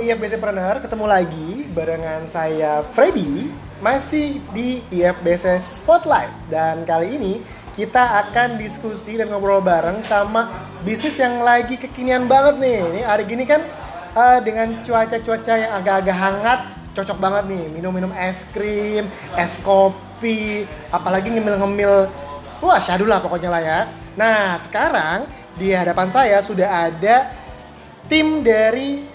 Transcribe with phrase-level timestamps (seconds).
[0.00, 3.52] IFBC Planner, ketemu lagi barengan saya Freddy
[3.84, 7.44] masih di IFBC Spotlight dan kali ini
[7.76, 10.48] kita akan diskusi dan ngobrol bareng sama
[10.80, 12.80] bisnis yang lagi kekinian banget nih.
[12.88, 13.60] Ini hari gini kan
[14.16, 16.60] uh, dengan cuaca-cuaca yang agak-agak hangat
[16.92, 22.08] cocok banget nih minum-minum es krim, es kopi, apalagi ngemil-ngemil
[22.64, 23.80] wah syadu lah pokoknya lah ya.
[24.16, 25.28] Nah sekarang
[25.60, 27.32] di hadapan saya sudah ada
[28.08, 29.11] tim dari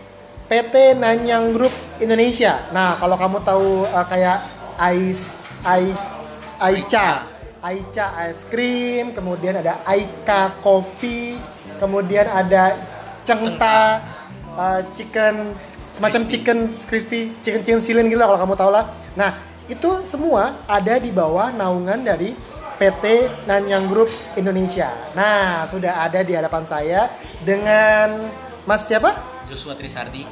[0.48, 2.72] PT Nanyang Group Indonesia.
[2.72, 4.48] Nah, kalau kamu tahu uh, kayak
[4.80, 5.36] Ais
[5.68, 5.92] Ai
[6.58, 7.28] Aica,
[7.62, 11.38] Aica es krim, kemudian ada Aika Coffee,
[11.78, 12.74] kemudian ada
[13.28, 14.02] Cengta
[14.56, 15.54] uh, chicken
[15.92, 16.32] semacam crispy.
[16.32, 18.86] chicken crispy, chicken chicken silin gitu lah kalau kamu tahu lah.
[19.14, 19.38] Nah,
[19.68, 22.32] itu semua ada di bawah naungan dari
[22.80, 24.10] PT Nanyang Group
[24.40, 24.94] Indonesia.
[25.12, 27.12] Nah, sudah ada di hadapan saya
[27.44, 28.32] dengan
[28.64, 29.37] Mas siapa?
[29.48, 30.28] Joshua Trisardi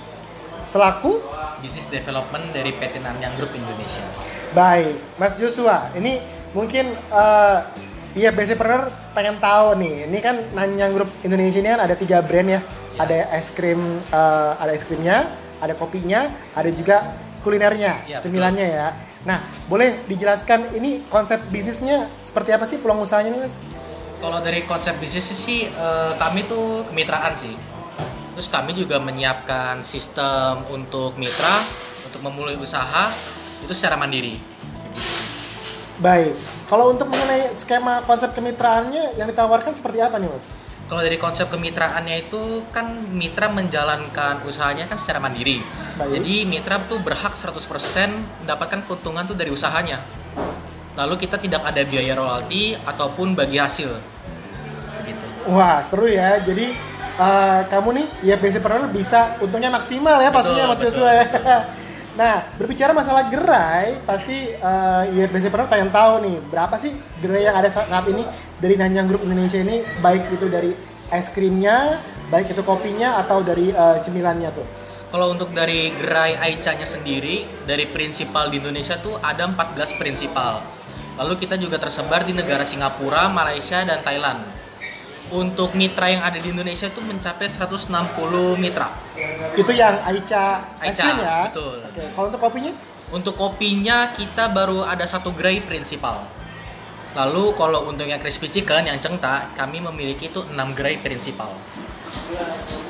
[0.68, 1.22] selaku
[1.64, 4.04] Business Development dari PT Nanyang Group Indonesia.
[4.52, 6.20] Baik, Mas Joshua, ini
[6.52, 7.64] mungkin uh,
[8.16, 10.08] Iya, basic partner pengen tahu nih.
[10.08, 12.64] Ini kan Nanyang Group Indonesia ini kan ada tiga brand ya.
[12.64, 13.04] ya.
[13.04, 18.80] Ada es krim, uh, ada es krimnya, ada kopinya, ada juga kulinernya, ya, cemilannya betul.
[18.80, 18.88] ya.
[19.28, 23.60] Nah, boleh dijelaskan ini konsep bisnisnya seperti apa sih peluang usahanya nih, Mas?
[24.24, 27.52] Kalau dari konsep bisnis sih, uh, kami tuh kemitraan sih
[28.36, 31.64] Terus kami juga menyiapkan sistem untuk mitra
[32.04, 33.16] untuk memulai usaha
[33.64, 34.38] itu secara mandiri.
[36.04, 36.36] Baik.
[36.68, 40.52] Kalau untuk mengenai skema konsep kemitraannya yang ditawarkan seperti apa nih, Mas?
[40.86, 45.64] Kalau dari konsep kemitraannya itu kan mitra menjalankan usahanya kan secara mandiri.
[45.98, 46.20] Baik.
[46.20, 47.58] Jadi mitra tuh berhak 100%
[48.44, 50.04] mendapatkan keuntungan tuh dari usahanya.
[51.00, 53.98] Lalu kita tidak ada biaya royalti ataupun bagi hasil.
[55.08, 55.26] Gitu.
[55.50, 56.38] Wah, seru ya.
[56.44, 61.26] Jadi uh, kamu nih ya basic partner bisa untungnya maksimal ya pastinya Mas Joshua ya.
[62.16, 67.44] Nah, berbicara masalah gerai, pasti uh, ya basic partner pengen tahu nih berapa sih gerai
[67.44, 68.24] yang ada saat, saat ini
[68.56, 70.72] dari Nanyang Group Indonesia ini baik itu dari
[71.12, 72.00] es krimnya,
[72.32, 74.64] baik itu kopinya atau dari uh, cemilannya tuh.
[75.12, 80.64] Kalau untuk dari gerai Aicha-nya sendiri, dari prinsipal di Indonesia tuh ada 14 prinsipal.
[81.20, 84.55] Lalu kita juga tersebar di negara Singapura, Malaysia, dan Thailand
[85.34, 87.90] untuk mitra yang ada di Indonesia itu mencapai 160
[88.58, 88.94] mitra.
[89.58, 91.38] Itu yang Aicha, Aicha ya?
[91.50, 91.82] Betul.
[91.82, 92.72] Oke, kalau untuk kopinya?
[93.14, 96.26] Untuk kopinya kita baru ada satu gerai prinsipal.
[97.16, 101.56] Lalu kalau untuk yang crispy chicken yang cengta, kami memiliki itu 6 gerai prinsipal.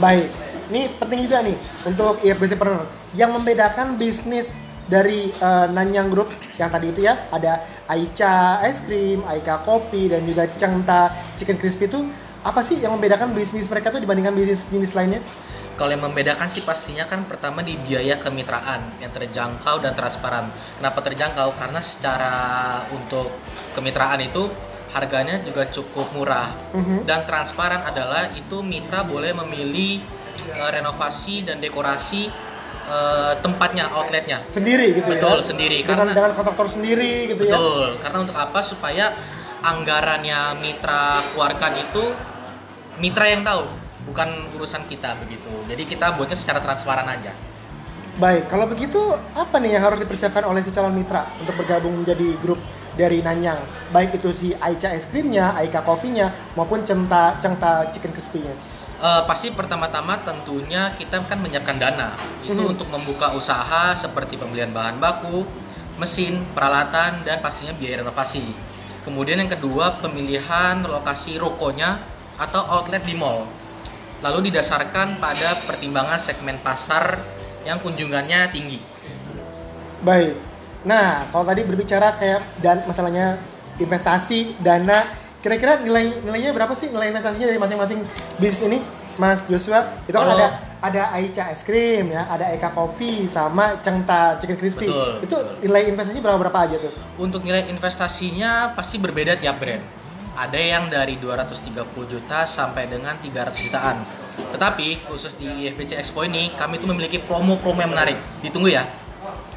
[0.02, 0.28] Baik.
[0.66, 4.58] Ini penting juga nih untuk IFBC Partner yang membedakan bisnis
[4.90, 10.26] dari uh, Nanyang Group yang tadi itu ya ada Aicha es krim, Aika kopi dan
[10.26, 12.06] juga Cengta chicken crispy itu
[12.46, 15.18] apa sih yang membedakan bisnis mereka tuh dibandingkan bisnis jenis lainnya?
[15.76, 20.48] Kalau yang membedakan sih pastinya kan pertama di biaya kemitraan yang terjangkau dan transparan.
[20.80, 21.52] Kenapa terjangkau?
[21.58, 22.36] Karena secara
[22.96, 23.34] untuk
[23.76, 24.48] kemitraan itu
[24.96, 27.04] harganya juga cukup murah uh-huh.
[27.04, 30.00] dan transparan adalah itu mitra boleh memilih
[30.56, 32.32] uh, renovasi dan dekorasi
[32.88, 35.52] uh, tempatnya outletnya sendiri gitu betul ya?
[35.52, 39.06] sendiri dengan, karena dengan kontraktor sendiri gitu betul, ya betul karena untuk apa supaya
[39.68, 42.04] anggarannya mitra keluarkan itu
[43.00, 43.66] mitra yang tahu,
[44.08, 45.52] bukan urusan kita begitu.
[45.68, 47.34] Jadi kita buatnya secara transparan aja.
[48.16, 49.00] Baik, kalau begitu
[49.36, 52.64] apa nih yang harus dipersiapkan oleh si calon mitra untuk bergabung menjadi grup
[52.96, 53.60] dari Nanyang?
[53.92, 58.56] Baik itu si Aicha es krimnya, Aika kopinya, maupun Cengta Cengta chicken crispy-nya.
[58.96, 62.80] Uh, pasti pertama-tama tentunya kita kan menyiapkan dana itu hmm.
[62.80, 65.44] untuk membuka usaha seperti pembelian bahan baku,
[66.00, 68.48] mesin, peralatan dan pastinya biaya renovasi.
[69.04, 72.00] Kemudian yang kedua pemilihan lokasi rokonya
[72.40, 73.48] atau outlet di mall.
[74.24, 77.20] Lalu didasarkan pada pertimbangan segmen pasar
[77.68, 78.80] yang kunjungannya tinggi.
[80.06, 80.38] Baik.
[80.86, 83.42] Nah, kalau tadi berbicara kayak dan masalahnya
[83.82, 85.04] investasi, dana,
[85.42, 88.00] kira-kira nilai nilainya berapa sih nilai investasinya dari masing-masing
[88.38, 88.80] bisnis ini,
[89.18, 89.98] Mas Joshua?
[90.06, 90.48] Itu kan ada
[90.86, 94.86] ada Aicha es krim ya, ada Eka Coffee sama Cengta Chicken Crispy.
[94.86, 95.42] Betul, itu betul.
[95.66, 96.94] nilai investasinya berapa berapa aja tuh?
[97.18, 100.05] Untuk nilai investasinya pasti berbeda tiap brand
[100.36, 104.04] ada yang dari 230 juta sampai dengan 300 jutaan.
[104.36, 108.20] Tetapi khusus di IFBC Expo ini kami tuh memiliki promo-promo yang menarik.
[108.44, 108.84] Ditunggu ya.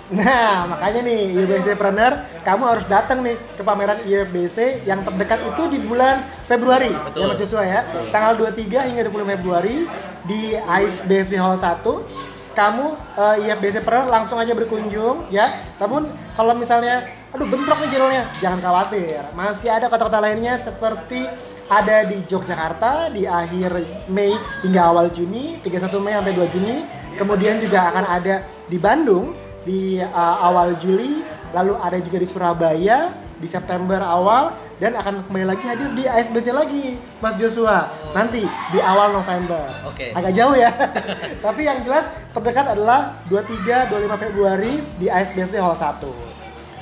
[0.09, 5.69] Nah, makanya nih IFBC Planner, kamu harus datang nih ke pameran IFBC yang terdekat itu
[5.69, 6.89] di bulan Februari.
[6.97, 7.21] Betul.
[7.21, 7.81] Ya Mas Joshua ya.
[7.85, 8.09] Betul.
[8.09, 9.77] Tanggal 23 hingga 20 Februari
[10.25, 12.18] di ICE BSD Hall 1
[12.59, 15.63] kamu uh, IFBC Planner langsung aja berkunjung ya.
[15.79, 21.29] Namun kalau misalnya aduh bentrok nih jadwalnya jangan khawatir masih ada kota-kota lainnya seperti
[21.69, 23.71] ada di Yogyakarta di akhir
[24.09, 24.33] Mei
[24.65, 26.77] hingga awal Juni 31 Mei sampai 2 Juni
[27.19, 29.35] Kemudian juga akan ada di Bandung
[29.67, 35.47] di uh, awal Juli, lalu ada juga di Surabaya di September awal dan akan kembali
[35.47, 37.87] lagi hadir di ASBC lagi, Mas Joshua.
[38.11, 39.63] Nanti di awal November.
[39.87, 40.11] Oke.
[40.11, 40.71] Agak jauh ya.
[41.47, 46.03] Tapi yang jelas terdekat adalah 23 25 Februari di ASBC Hall 1.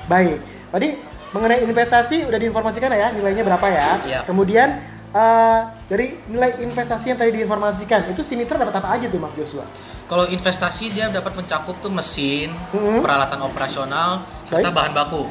[0.09, 0.39] Baik.
[0.73, 0.89] Tadi
[1.31, 3.89] mengenai investasi udah diinformasikan ya nilainya berapa ya.
[4.05, 4.21] Iya.
[4.25, 4.69] Kemudian
[5.13, 9.33] eh, dari nilai investasi yang tadi diinformasikan itu si mitra dapat apa aja tuh Mas
[9.37, 9.65] Joshua?
[10.07, 13.03] Kalau investasi dia dapat mencakup tuh mesin, Mhm.
[13.03, 14.75] peralatan operasional, serta Baik.
[14.79, 15.23] bahan baku.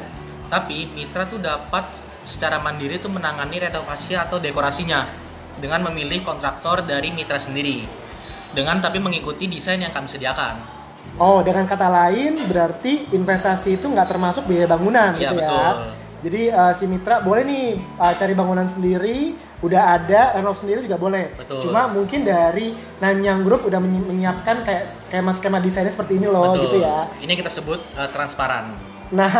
[0.46, 1.84] Tapi mitra tuh dapat
[2.22, 5.06] secara mandiri tuh menangani renovasi atau dekorasinya
[5.56, 7.86] dengan memilih kontraktor dari mitra sendiri.
[8.52, 10.58] Dengan tapi mengikuti desain yang kami sediakan.
[11.16, 15.48] Oh, dengan kata lain berarti investasi itu nggak termasuk biaya bangunan Iya, gitu ya.
[15.48, 15.76] betul.
[16.16, 20.98] Jadi eh, si mitra boleh nih eh, cari bangunan sendiri, udah ada renov sendiri juga
[20.98, 21.30] boleh.
[21.38, 21.62] Betul.
[21.62, 26.82] Cuma mungkin dari Nanyang Group udah menyi- menyiapkan kayak skema-skema desainnya seperti ini loh gitu
[26.82, 27.06] ya.
[27.22, 28.95] Ini kita sebut eh, transparan.
[29.14, 29.30] Nah,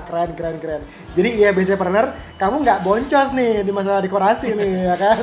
[0.06, 0.82] keren keren keren.
[1.18, 5.18] Jadi iya BC Partner, kamu nggak boncos nih di masalah dekorasi nih ya kan?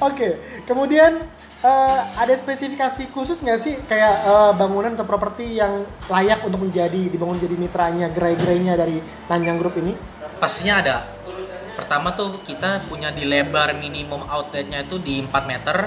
[0.00, 1.20] Oke, kemudian
[1.60, 7.12] eh, ada spesifikasi khusus nggak sih kayak eh, bangunan atau properti yang layak untuk menjadi
[7.12, 9.92] dibangun jadi mitranya gerai-gerainya dari Nanyang Group ini?
[10.40, 10.96] Pastinya ada.
[11.76, 15.84] Pertama tuh kita punya di lebar minimum outletnya itu di 4 meter,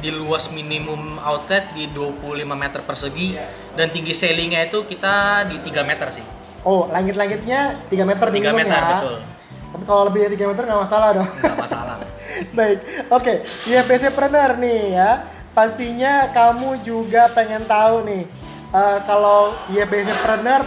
[0.00, 3.36] di luas minimum outlet di 25 meter persegi,
[3.76, 6.37] dan tinggi ceilingnya itu kita di 3 meter sih.
[6.66, 8.90] Oh, langit-langitnya 3 meter 3 minimum meter ya.
[8.98, 9.16] betul,
[9.68, 11.28] Tapi kalau lebih dari 3 meter nggak masalah dong.
[11.28, 11.96] nggak masalah.
[12.58, 12.78] Baik,
[13.08, 13.34] oke.
[13.66, 15.10] IFBC Preneur nih ya.
[15.54, 18.24] Pastinya kamu juga pengen tahu nih.
[18.68, 20.12] eh, kalau IFBC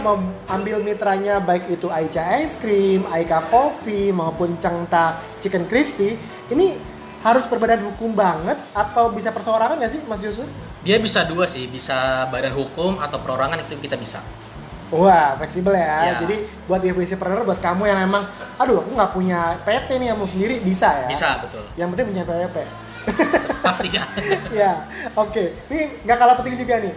[0.02, 0.18] mau
[0.50, 6.18] ambil mitranya baik itu Aicha Ice Cream, Aika Coffee maupun Cengta Chicken Crispy,
[6.50, 6.74] ini
[7.22, 10.46] harus berbadan hukum banget atau bisa perseorangan nggak sih Mas Joshua?
[10.82, 14.18] Dia bisa dua sih, bisa badan hukum atau perorangan itu kita bisa.
[14.92, 16.12] Wah, fleksibel ya.
[16.12, 16.14] Ya.
[16.20, 18.28] Jadi buat IFBC Preneur, buat kamu yang emang,
[18.60, 21.08] aduh aku nggak punya PT nih yang mau sendiri, bisa ya?
[21.08, 22.56] Bisa betul, Yang penting punya PWP.
[23.66, 24.02] pastinya.
[24.60, 24.84] ya,
[25.16, 25.44] oke.
[25.72, 26.94] Ini nggak kalah penting juga nih.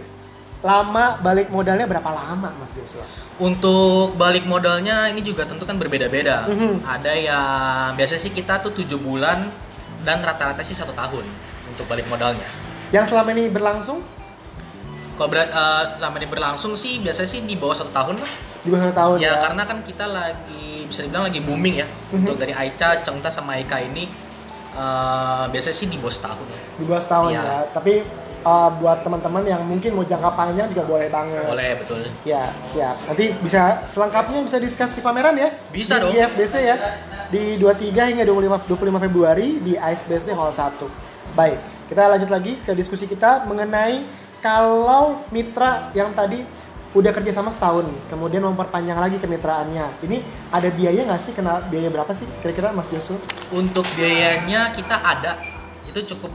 [0.60, 3.06] Lama balik modalnya berapa lama, Mas Joshua?
[3.40, 6.48] Untuk balik modalnya ini juga tentu kan berbeda-beda.
[6.48, 6.84] Mhm.
[6.84, 9.48] Ada yang biasanya sih kita tuh tujuh bulan
[10.04, 11.24] dan rata-rata sih satu tahun
[11.72, 12.46] untuk balik modalnya.
[12.92, 14.00] Yang selama ini berlangsung
[15.16, 18.32] Kalau berat eh, selama ini berlangsung sih biasanya sih di bawah satu tahun lah.
[18.60, 19.34] di bawah satu tahun Ya, ya.
[19.42, 21.86] karena kan kita lagi bisa dibilang lagi booming ya.
[22.10, 22.18] Mhm.
[22.20, 24.04] Untuk dari Aicha, Cengta sama Aika ini
[24.72, 26.60] eh, biasanya sih di bawah setahun ya.
[26.74, 27.42] Di bawah setahun Iya.
[27.42, 27.58] ya.
[27.70, 27.94] Tapi
[28.42, 31.42] uh, buat teman-teman yang mungkin mau jangka panjang juga boleh banget.
[31.44, 31.98] Boleh betul.
[32.22, 32.94] Ya, siap.
[33.02, 35.50] Nanti bisa selengkapnya bisa discuss di pameran ya.
[35.68, 36.12] Bisa di dong.
[36.12, 36.76] IFBC ya.
[37.26, 40.86] Di 23 hingga 25 25 Februari di Ice BSD Hall 1.
[41.34, 44.06] Baik, kita lanjut lagi ke diskusi kita mengenai
[44.44, 46.44] kalau mitra yang tadi
[46.96, 50.00] udah kerja sama setahun, kemudian memperpanjang lagi kemitraannya.
[50.00, 51.32] Ini ada biaya nggak sih?
[51.36, 53.20] Kena biaya berapa sih kira-kira Mas Joshua?
[53.52, 55.36] Untuk biayanya kita ada
[55.84, 56.32] itu cukup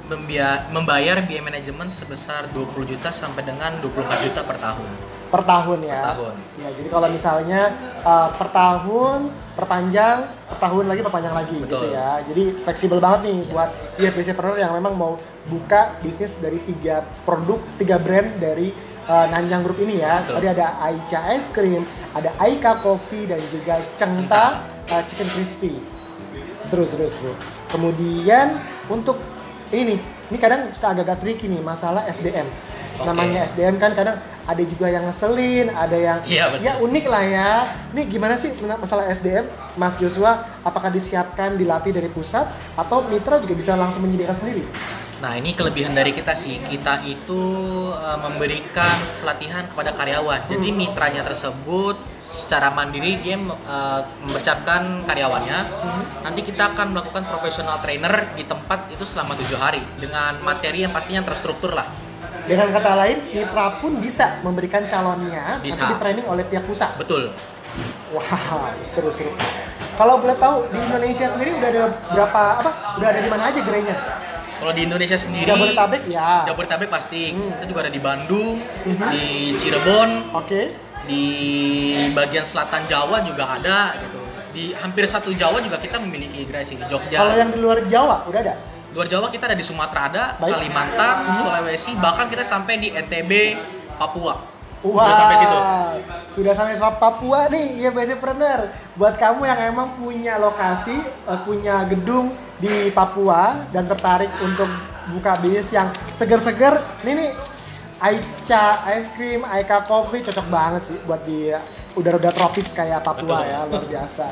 [0.74, 4.89] membayar biaya manajemen sebesar 20 juta sampai dengan 24 juta per tahun.
[5.31, 6.01] Per tahun ya.
[6.04, 6.33] Per tahun.
[6.60, 7.62] Ya, jadi kalau misalnya
[8.04, 9.18] uh, per tahun,
[9.56, 11.95] perpanjang, per tahun lagi, perpanjang lagi gitu Betul.
[11.95, 12.19] ya.
[12.28, 15.16] Jadi fleksibel banget nih buat IFBC Partner yang memang mau
[15.47, 18.76] buka bisnis dari tiga produk, tiga brand dari
[19.07, 20.19] uh, Nanyang Group ini ya.
[20.21, 20.35] Betul.
[20.35, 25.73] Tadi ada Aicha Ice Cream, ada Aika Coffee dan juga Cengta uh, Chicken Crispy.
[26.68, 27.33] Seru, seru, seru.
[27.71, 28.59] Kemudian
[28.92, 29.16] untuk
[29.71, 30.00] ini nih,
[30.35, 32.44] ini kadang suka agak-agak tricky nih masalah SDM.
[32.98, 33.07] Oke.
[33.07, 36.66] Namanya SDM kan kadang ada juga yang ngeselin, ada yang betul.
[36.66, 37.52] ya unik lah ya.
[37.94, 39.45] Ini gimana sih masalah SDM,
[39.78, 40.44] Mas Joshua?
[40.66, 44.64] Apakah disiapkan dilatih dari pusat atau mitra juga bisa langsung menyediakan sendiri?
[45.21, 47.42] Nah ini kelebihan dari kita sih, kita itu
[47.94, 50.50] uh, memberikan pelatihan kepada karyawan.
[50.50, 50.78] Jadi Hmm.
[50.81, 51.95] mitranya tersebut
[52.26, 55.60] secara mandiri dia uh, mempersiapkan karyawannya.
[55.69, 56.04] Hmm.
[56.26, 60.92] Nanti kita akan melakukan professional trainer di tempat itu selama tujuh hari dengan materi yang
[60.95, 61.86] pastinya terstruktur lah.
[62.42, 65.88] Dengan kata lain, mitra pun bisa memberikan calonnya Bisa.
[65.88, 66.98] di training oleh pihak pusat.
[66.98, 67.31] Betul.
[68.12, 69.31] Wow, seru-seru.
[69.95, 72.69] Kalau boleh tahu di Indonesia sendiri udah ada berapa apa?
[72.98, 73.95] Udah ada di mana aja gerainya?
[74.57, 76.45] Kalau di Indonesia sendiri, Jabodetabek ya.
[76.45, 77.33] Jabodetabek pasti.
[77.33, 77.50] Hmm.
[77.57, 79.10] Kita juga ada di Bandung, Mhm.
[79.10, 79.26] di
[79.57, 80.62] Cirebon, Oke.
[81.10, 81.26] di
[82.14, 84.21] bagian selatan Jawa juga ada gitu.
[84.52, 87.24] Di hampir satu Jawa juga kita memiliki gerai sih di Jogja.
[87.24, 88.56] Kalau yang di luar Jawa udah ada?
[88.92, 90.52] Luar Jawa kita ada di Sumatera ada, Baik.
[90.60, 91.16] Kalimantan.
[91.40, 93.56] Sulawesi, bahkan kita sampai di NTB,
[93.95, 94.36] Papua.
[94.81, 95.57] Wah, Udah sampai situ.
[96.33, 98.74] Sudah sampai Pa- Papua nih, ya Partner.
[98.98, 104.68] Buat kamu yang emang punya lokasi, eh, punya gedung di Papua dan tertarik untuk
[105.14, 107.30] buka bisnis yang seger-seger, ini nih
[108.02, 111.54] Aicha ice cream, Aika coffee cocok banget sih buat di
[111.94, 113.52] udara-udara tropis kayak Papua Betul.
[113.54, 114.26] ya, luar biasa.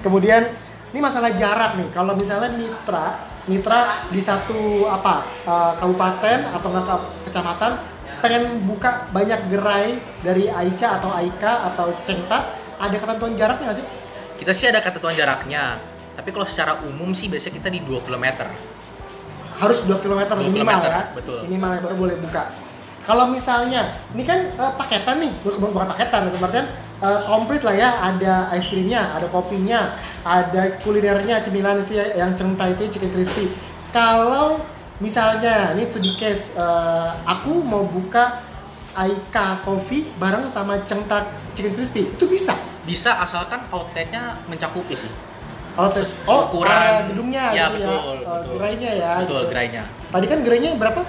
[0.00, 0.42] Kemudian
[0.90, 1.92] ini masalah jarak nih.
[1.92, 7.72] Kalau misalnya mitra, mitra di satu apa eh, kabupaten atau nggak ke- kecamatan
[8.22, 13.86] pengen buka banyak gerai dari Aicha atau Aika atau Cengta, ada ketentuan jaraknya nggak sih?
[14.38, 15.80] Kita sih ada ketentuan jaraknya.
[16.14, 18.44] Tapi kalau secara umum sih biasanya kita di 2 km.
[19.60, 21.02] harus 2 km 2 minimal kilometer, ya.
[21.12, 21.38] betul.
[21.44, 22.42] Minimal ya, baru boleh buka.
[23.08, 26.60] Kalau misalnya, ini kan eh, paketan nih, bukan bukan paketan, berarti
[27.00, 27.90] uh, komplit lah ya.
[27.96, 33.50] Ada ice creamnya, ada kopinya, ada kulinernya, cemilan itu ya, yang cengta itu chicken crispy.
[33.90, 34.60] Kalau
[35.00, 38.44] misalnya, ini studi case, eh, aku mau buka
[38.94, 41.24] Aika Coffee bareng sama cengta
[41.56, 42.52] chicken crispy, itu bisa.
[42.84, 45.10] Bisa asalkan outletnya mencakupi sih.
[45.78, 47.08] Oh, Ses- oh ukuran.
[47.08, 47.98] gedungnya Ya, gitu betul, ya.
[47.98, 48.52] Oh, betul.
[48.58, 49.12] gerainya ya.
[49.22, 49.50] Betul, gitu.
[49.54, 49.82] gerainya.
[50.10, 51.00] Tadi kan gerainya berapa?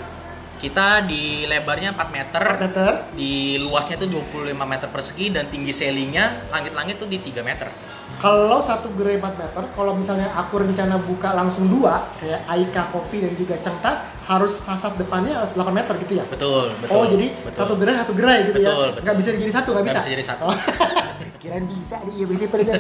[0.61, 2.91] Kita di lebarnya 4 meter, 4 meter.
[3.17, 7.65] di luasnya itu 25 meter persegi dan tinggi ceilingnya langit-langit tuh di 3 meter.
[8.21, 13.25] Kalau satu gerai 4 meter, kalau misalnya aku rencana buka langsung dua, kayak Aika Coffee
[13.25, 16.25] dan juga Cengta, harus fasad depannya harus 8 meter gitu ya?
[16.29, 16.93] Betul, betul.
[16.93, 17.57] oh, jadi betul.
[17.57, 18.69] satu gerai satu gerai gitu ya?
[18.69, 19.01] Betul, betul.
[19.01, 19.99] Nggak bisa jadi satu, nggak Nggak bisa?
[20.05, 20.43] bisa jadi satu.
[20.45, 20.53] Oh.
[21.41, 22.77] Kirain bisa di IFBC pernah.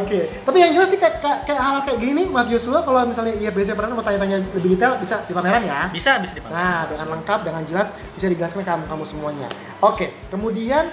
[0.00, 3.04] Oke, tapi yang jelas nih kayak, kayak, kayak hal kayak gini nih, Mas Joshua, kalau
[3.04, 5.92] misalnya IFBC pernah mau tanya-tanya lebih detail, bisa di pameran ya?
[5.92, 6.56] Bisa, bisa dipakai.
[6.56, 9.48] Nah, dengan lengkap, dengan jelas bisa dijelaskan ke kamu, kamu semuanya.
[9.84, 10.88] Oke, kemudian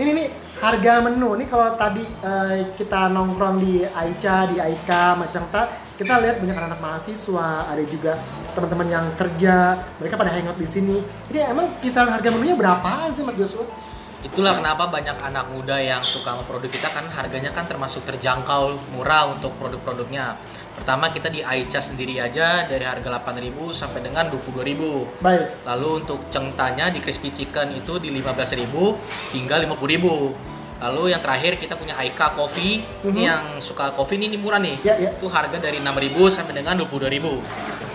[0.00, 0.26] ini nih
[0.64, 1.36] harga menu.
[1.36, 5.68] Nih kalau tadi eh, kita nongkrong di Aicha, di Aika, Macangta,
[6.00, 8.16] kita lihat banyak anak mahasiswa, ada juga
[8.56, 11.04] teman-teman yang kerja, mereka pada hangout di sini.
[11.28, 13.68] Jadi emang kisaran harga menunya berapaan sih Mas Joshua?
[14.24, 18.72] Itulah kenapa banyak anak muda yang suka sama produk kita kan harganya kan termasuk terjangkau,
[18.96, 20.40] murah untuk produk-produknya.
[20.74, 25.20] Pertama kita di Aicha sendiri aja dari harga 8.000 sampai dengan 22.000.
[25.20, 25.68] Baik.
[25.68, 28.64] Lalu untuk cengtanya di crispy chicken itu di 15.000
[29.36, 30.54] hingga 50.000.
[30.82, 32.82] Lalu yang terakhir kita punya Aika Coffee.
[32.82, 33.08] Mhm.
[33.14, 34.76] Ini yang suka kopi ini, ini murah nih.
[34.82, 35.14] Ya, ya.
[35.14, 37.38] Itu harga dari 6.000 sampai dengan 22.000.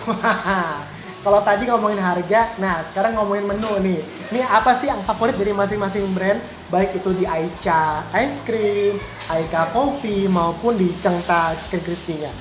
[1.20, 4.00] Kalau tadi ngomongin harga, nah sekarang ngomongin menu nih.
[4.32, 6.40] Ini apa sih yang favorit dari masing-masing brand?
[6.72, 8.96] Baik itu di Aicha Ice Cream,
[9.28, 12.32] Aika Coffee, maupun di Cengta Chicken Crispy-nya.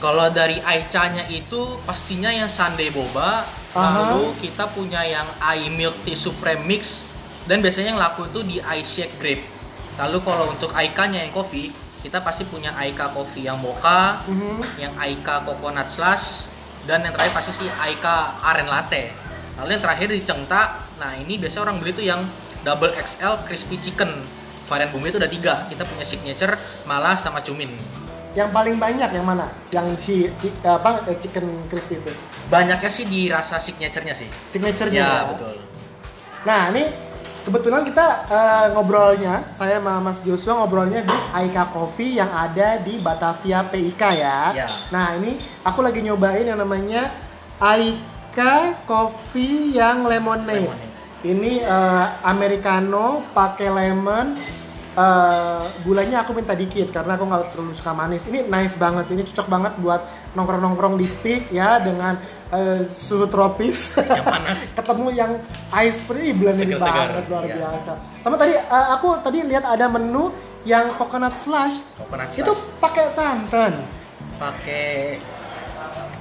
[0.00, 3.44] Kalau dari Aicha-nya itu pastinya yang Sunday Boba,
[3.76, 4.16] Aha.
[4.16, 7.04] lalu kita punya yang I Milk Tea Supreme Mix
[7.44, 9.44] dan biasanya yang laku itu di I Shake Grape.
[10.00, 11.68] Lalu kalau untuk Aika-nya yang kopi,
[12.00, 14.58] kita pasti punya Aika Coffee yang mocha, Mhm.
[14.80, 16.50] yang Aika Coconut Slush,
[16.88, 19.14] dan yang terakhir pasti sih Aika Aren Latte.
[19.60, 20.62] Lalu yang terakhir di Cengta,
[20.98, 22.20] nah ini biasanya orang beli tuh yang
[22.66, 24.10] double XL crispy chicken.
[24.66, 25.68] Varian bumbu itu ada tiga.
[25.68, 26.56] Kita punya signature,
[26.88, 27.76] malah sama cumin.
[28.32, 29.52] Yang paling banyak yang mana?
[29.68, 30.14] Yang si,
[30.64, 32.10] apa eh, chicken crispy itu?
[32.48, 34.28] Banyaknya sih di rasa signature-nya sih.
[34.48, 35.04] Signature-nya.
[35.04, 35.22] Ya, ya?
[35.28, 35.54] betul.
[36.48, 37.11] Nah, ini
[37.42, 42.98] kebetulan kita eh, ngobrolnya, saya sama Mas Joshua ngobrolnya di Aika Coffee yang ada di
[43.02, 44.38] Batavia PIK ya.
[44.54, 44.68] Ya.
[44.94, 47.10] Nah, ini aku lagi nyobain yang namanya
[47.58, 50.66] Aika Coffee yang lemonade.
[50.66, 50.90] Lemonade.
[51.22, 54.34] Ini eh, americano pakai lemon.
[54.92, 58.28] eh, gulanya aku minta dikit karena aku nggak terlalu suka manis.
[58.28, 59.14] Ini nice banget sih.
[59.16, 60.04] Ini cocok banget buat
[60.36, 62.20] nongkrong-nongkrong di peak ya dengan
[62.52, 63.96] eh, suhu tropis.
[63.96, 64.58] Yang panas.
[64.78, 65.32] ketemu yang
[65.72, 67.56] ice free blended banget luar iya.
[67.58, 67.92] biasa.
[68.20, 70.30] Sama tadi uh, aku tadi lihat ada menu
[70.62, 72.78] yang coconut slush Coconut itu slush.
[72.78, 73.82] pakai santan,
[74.38, 75.18] pakai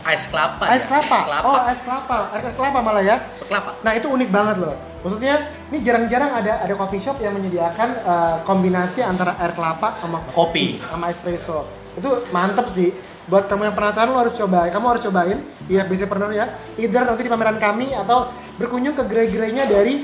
[0.10, 0.64] ice kelapa.
[0.74, 0.90] ice ya?
[0.90, 1.18] kelapa.
[1.30, 1.46] Kelapa.
[1.46, 3.18] Oh, ice kelapa, air kelapa malah ya.
[3.46, 3.70] kelapa.
[3.86, 4.76] Nah, itu unik banget loh.
[5.02, 10.22] Maksudnya, ini jarang-jarang ada ada coffee shop yang menyediakan uh, kombinasi antara air kelapa sama
[10.34, 10.82] Kopi.
[10.82, 11.66] sama espresso.
[11.98, 12.94] Itu mantep sih.
[13.32, 14.68] Buat kamu yang penasaran lo harus coba.
[14.68, 15.40] Kamu harus cobain
[15.72, 16.46] IFBC Partner ya.
[16.76, 18.28] Either nanti di pameran kami atau
[18.60, 20.04] berkunjung ke gerai-gerainya dari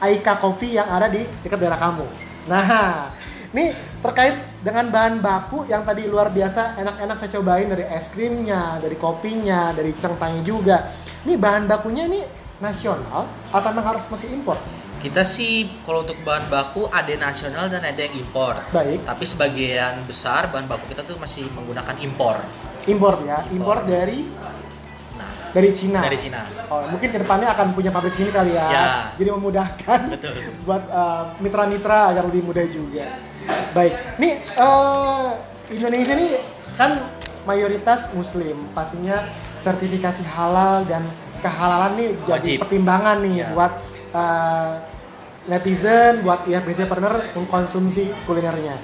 [0.00, 2.08] Aika Coffee yang ada di dekat daerah kamu.
[2.48, 3.12] Nah,
[3.52, 8.80] ini terkait dengan bahan baku yang tadi luar biasa enak-enak saya cobain dari es krimnya,
[8.80, 10.96] dari kopinya, dari cengtangnya juga.
[11.28, 12.24] Ini bahan bakunya ini
[12.56, 14.56] nasional atau memang harus masih impor?
[15.02, 18.54] Kita sih kalau untuk bahan baku ada nasional dan ada yang impor.
[18.70, 22.38] Baik, Tapi sebagian besar bahan baku kita tuh masih menggunakan impor.
[22.84, 23.42] impor ya.
[23.48, 23.90] Impor Impor.
[23.90, 24.26] dari
[25.12, 26.00] Nah, dari Cina.
[26.00, 26.42] dari Cina.
[26.66, 28.64] Oh, mungkin ke depannya akan punya pabrik sini kali ya.
[28.64, 28.86] Ya.
[29.14, 30.34] Jadi memudahkan Betul.
[30.62, 33.06] buat uh, mitra-mitra agar lebih mudah juga.
[33.72, 35.34] Baik, nih uh,
[35.68, 36.30] Indonesia nih
[36.74, 37.02] kan
[37.42, 41.02] mayoritas Muslim, pastinya sertifikasi halal dan
[41.38, 42.58] kehalalan nih jadi Wajib.
[42.62, 43.48] pertimbangan nih Ya.
[43.50, 43.72] buat
[44.12, 44.72] uh,
[45.46, 48.78] netizen, buat IFBC partner mengkonsumsi kulinernya.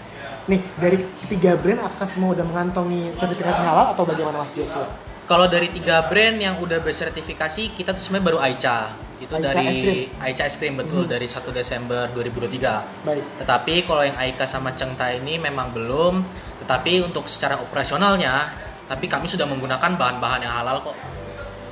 [0.49, 4.89] Nih dari ketiga brand apakah semua udah mengantongi sertifikasi halal atau bagaimana Mas Joshua?
[5.29, 8.97] Kalau dari tiga brand yang udah bersertifikasi, kita tuh sebenarnya baru Aicha.
[9.21, 9.99] Itu Aica dari es krim.
[10.25, 11.11] Aica es krim betul Mhm.
[11.13, 12.81] dari 1 Desember 2023.
[13.05, 13.21] Baik.
[13.45, 16.25] Tetapi kalau yang Aika sama Cengta ini memang belum.
[16.65, 18.57] Tetapi untuk secara operasionalnya,
[18.89, 20.97] tapi kami sudah menggunakan bahan-bahan yang halal kok.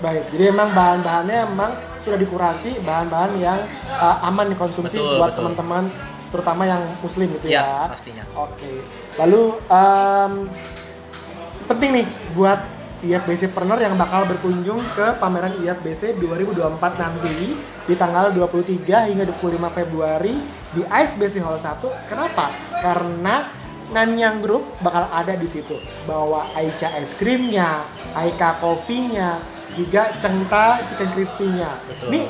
[0.05, 1.73] Baik, jadi emang bahan-bahannya emang
[2.07, 3.59] sudah dikurasi bahan-bahan yang
[3.91, 5.91] uh, aman dikonsumsi Betul, buat teman-teman
[6.31, 7.63] terutama yang muslim gitu ya.
[7.63, 8.25] Ya, pastinya.
[8.35, 8.83] Oke.
[9.19, 10.33] Lalu em,
[11.67, 12.61] penting nih buat
[13.07, 17.55] IFBC Partner yang bakal berkunjung ke pameran IFBC 2024 nanti
[17.87, 20.35] di tanggal 23 hingga 25 Februari
[20.75, 22.11] di ICBC Hall 1.
[22.11, 22.51] Kenapa?
[22.83, 23.47] Karena
[23.87, 25.79] Nanyang Group bakal ada di situ.
[26.09, 27.87] Bawa Aicha es krimnya,
[28.19, 29.39] Aika kopinya,
[29.77, 31.71] juga Cengta chicken crispy-nya.
[32.09, 32.25] Nih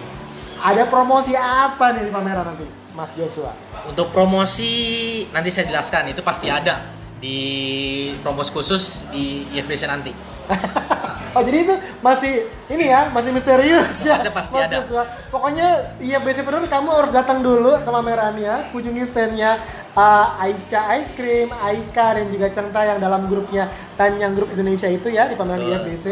[0.61, 3.55] ada promosi apa nih di pameran nanti, Mas Joshua?
[3.87, 4.73] Untuk promosi
[5.31, 6.91] nanti saya jelaskan itu pasti ada
[7.23, 7.39] di
[8.21, 10.13] promosi khusus di IFBC nanti.
[11.37, 14.77] oh jadi itu masih ini ya masih misterius ya Ada, pasti Mas ada.
[14.81, 15.05] Joshua.
[15.29, 15.69] pokoknya
[16.01, 19.61] iya bener kamu harus datang dulu ke pamerannya kunjungi standnya
[19.93, 23.69] uh, Aicha Ice Cream, Aika dan juga Cengta yang dalam grupnya
[24.01, 25.77] Tanyang Group Indonesia itu ya di pameran Betul.
[25.93, 26.07] IFBC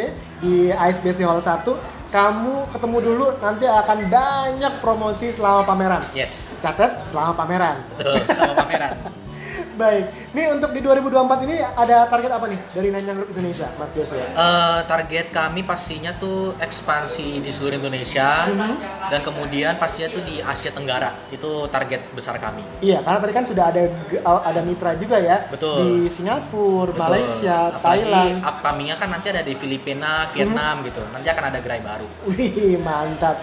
[0.44, 6.54] di Ice Base Hall 1 kamu ketemu dulu nanti akan banyak promosi selama pameran Yes,
[6.62, 8.92] catat selama pameran betul sama pameran.
[9.80, 13.90] baik nih untuk di 2024 ini ada target apa nih dari Nanyang Group Indonesia Mas
[13.90, 18.74] Joshua Eh, target kami pastinya tuh ekspansi di seluruh Indonesia Mhm.
[19.08, 22.62] dan kemudian pastinya tuh di Asia Tenggara itu target besar kami.
[22.80, 23.82] Iya, karena tadi kan sudah ada
[24.42, 25.78] ada mitra juga ya Betul.
[25.80, 27.02] di Singapura, Betul.
[27.04, 28.36] Malaysia, Apalagi Thailand.
[28.42, 31.02] upcomingnya kan nanti ada di Filipina, Vietnam gitu.
[31.06, 32.06] Nanti akan ada gerai baru.
[32.26, 33.38] Wih, mantap.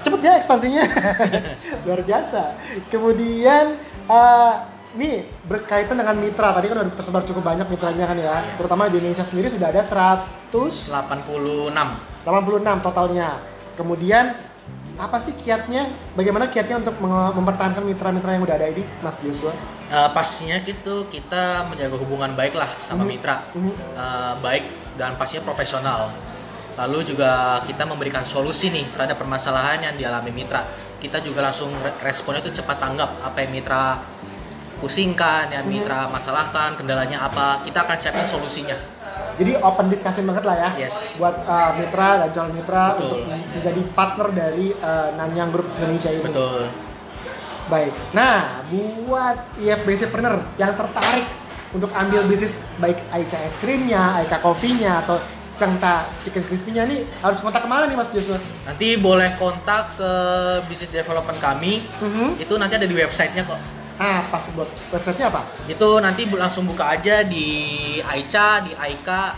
[0.00, 0.84] Cepet ya ekspansinya.
[1.84, 2.56] Luar biasa.
[2.88, 3.76] Kemudian
[4.06, 4.54] eh,
[4.92, 6.50] nih berkaitan dengan mitra.
[6.50, 8.42] Tadi kan udah tersebar cukup banyak mitranya kan ya.
[8.54, 11.70] Terutama di Indonesia sendiri sudah ada 186
[12.24, 12.80] 86.
[12.80, 13.38] totalnya.
[13.74, 14.34] Kemudian
[15.00, 15.88] apa sih kiatnya?
[16.12, 19.54] Bagaimana kiatnya untuk mempertahankan mitra-mitra yang udah ada ini, Mas Joshua?
[19.88, 23.08] Eh, pastinya gitu kita menjaga hubungan baik lah sama Mhm.
[23.08, 23.36] mitra.
[23.56, 23.72] Mhm.
[23.96, 24.64] Eh, baik
[25.00, 26.12] dan pastinya profesional.
[26.76, 30.64] Lalu juga kita memberikan solusi nih terhadap permasalahan yang dialami mitra.
[31.00, 33.98] Kita juga langsung re- responnya itu cepat tanggap apa yang mitra
[34.80, 35.72] pusingkan, yang Mhm.
[35.72, 38.76] mitra masalahkan, kendalanya apa, kita akan siapin solusinya.
[39.36, 41.16] Jadi open discussion banget lah ya Yes.
[41.16, 43.04] buat uh, mitra dan calon mitra Betul.
[43.04, 46.24] untuk menjadi partner dari uh, Nanyang Group Indonesia ini.
[46.24, 46.68] Betul.
[47.70, 47.92] Baik.
[48.12, 48.60] Nah,
[49.06, 51.24] buat IFBC partner yang tertarik
[51.70, 55.16] untuk ambil bisnis baik Aicha es krimnya, Aika kopinya atau
[55.54, 58.40] Cengta chicken crispy-nya nih harus kontak ke mana nih Mas Joshua?
[58.64, 60.12] Nanti boleh kontak ke
[60.64, 61.84] bisnis development kami.
[62.00, 62.40] Mhm.
[62.40, 63.60] Itu nanti ada di websitenya kok.
[64.00, 65.44] Ah, pas buat websitenya apa?
[65.68, 67.46] Itu nanti langsung buka aja di
[68.00, 69.36] Aicha, di Aika.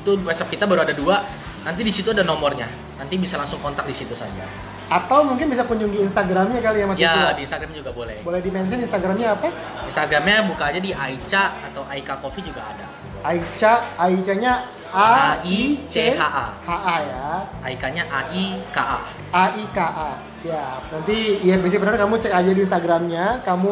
[0.00, 1.20] Itu website kita baru ada dua.
[1.68, 2.64] Nanti di situ ada nomornya.
[2.96, 4.48] Nanti bisa langsung kontak di situ saja.
[4.88, 7.32] Atau mungkin bisa kunjungi Instagramnya kali ya Mas Ya, Joshua?
[7.36, 8.16] di Instagram juga boleh.
[8.24, 9.48] Boleh di-mention Instagramnya apa?
[9.84, 12.88] Instagramnya buka aja di Aicha atau Aika Coffee juga ada.
[13.22, 16.76] Aicha, Aicha-nya A I C H A-I-C-H-A.
[16.76, 17.24] A ya.
[17.64, 19.00] Aikanya A I K A.
[19.32, 20.10] A I K A.
[20.28, 20.92] Siap.
[20.92, 23.40] Nanti ya bisa benar kamu cek aja di Instagramnya.
[23.40, 23.70] Kamu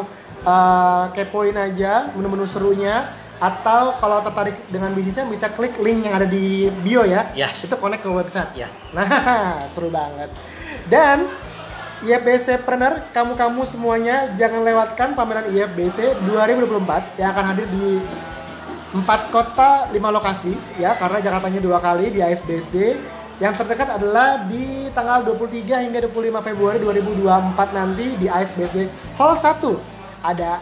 [0.48, 3.12] uh, kepoin aja menu-menu serunya.
[3.40, 7.32] Atau kalau tertarik dengan bisnisnya bisa klik link yang ada di bio ya.
[7.32, 7.64] Yes.
[7.64, 8.52] itu connect ke website.
[8.56, 8.68] Ya.
[8.92, 9.08] nah
[9.72, 10.28] seru banget.
[10.88, 11.28] Dan
[12.00, 18.00] IFBC Partner, kamu-kamu semuanya jangan lewatkan pameran IFBC 2024 yang akan hadir di
[18.96, 20.96] empat kota, lima lokasi ya.
[20.96, 22.76] Karena Jakartanya dua kali di ISBSD.
[23.40, 28.78] Yang terdekat adalah di tanggal 23 hingga 25 Februari 2024 nanti di ISBSD
[29.16, 29.56] Hall 1.
[30.20, 30.60] Ada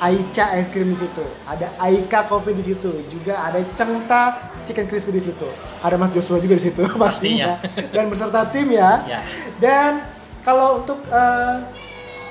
[0.00, 4.32] Aicha es krim di situ, ada Aika kopi di situ, juga ada Cengta
[4.64, 5.44] chicken crispy di situ.
[5.82, 7.58] Ada Mas Joshua juga di situ pastinya.
[7.90, 9.04] Dan beserta tim ya.
[9.04, 9.20] Ya.
[9.58, 10.00] Dan
[10.40, 11.56] kalau untuk eh,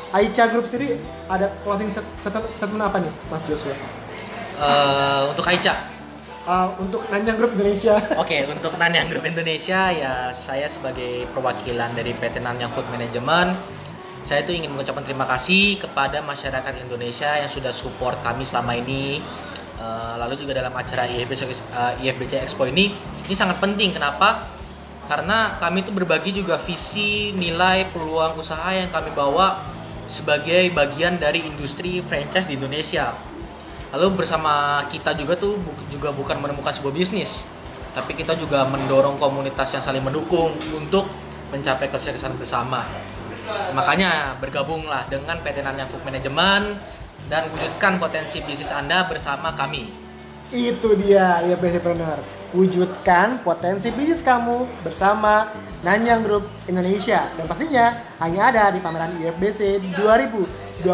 [0.09, 3.75] Aicha Group sendiri ada closing set- set- statement apa nih Mas Joshua?
[3.75, 5.98] Eh, untuk Aicha.
[6.47, 7.99] Uh, untuk Nanyang Group Indonesia.
[8.21, 13.79] Oke, untuk Nanyang Group Indonesia ya saya sebagai perwakilan dari PT Nanyang Food Management
[14.29, 19.25] saya itu ingin mengucapkan terima kasih kepada masyarakat Indonesia yang sudah support kami selama ini.
[19.81, 22.93] Eh, lalu juga dalam acara IFBC, eh, IFBC Expo ini,
[23.25, 23.89] ini sangat penting.
[23.89, 24.53] Kenapa?
[25.09, 29.65] Karena kami itu berbagi juga visi, nilai, peluang usaha yang kami bawa
[30.05, 33.09] sebagai bagian dari industri franchise di Indonesia.
[33.89, 37.49] Lalu bersama kita juga tuh bu- juga bukan menemukan sebuah bisnis,
[37.97, 41.09] tapi kita juga mendorong komunitas yang saling mendukung untuk
[41.49, 42.85] mencapai kesuksesan bersama.
[43.73, 46.77] Makanya bergabunglah dengan PT Nanyang Food Management
[47.33, 49.89] dan wujudkan potensi bisnis Anda bersama kami.
[50.53, 52.21] Itu dia ya Partner.
[52.53, 55.49] Wujudkan potensi bisnis kamu bersama
[55.85, 60.85] Nanyang Group Indonesia dan pastinya hanya ada di pameran IFBC 2024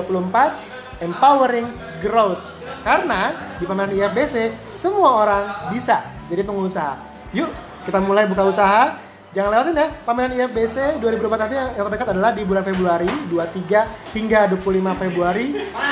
[1.03, 1.67] Empowering
[2.03, 2.54] Growth.
[2.85, 7.01] Karena di pameran IFBC semua orang bisa jadi pengusaha.
[7.33, 7.49] Yuk,
[7.81, 9.01] kita mulai buka usaha.
[9.33, 14.47] Jangan lewatin ya, pameran IFBC 2024 nanti yang terdekat adalah di bulan Februari 23 hingga
[14.53, 15.45] 25 Februari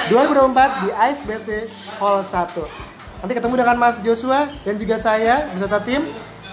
[0.08, 1.52] 2024 di Ice BSD
[1.98, 3.20] Hall 1.
[3.20, 6.08] Nanti ketemu dengan Mas Joshua dan juga saya beserta tim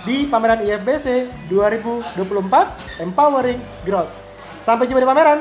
[0.09, 4.11] di pameran IFBC 2024 Empowering Growth.
[4.59, 5.38] Sampai jumpa di pameran.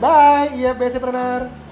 [0.00, 1.63] Bye IFBC Planner.